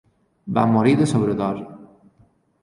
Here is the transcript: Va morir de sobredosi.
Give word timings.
Va 0.57 0.63
morir 0.71 0.95
de 1.01 1.07
sobredosi. 1.11 1.67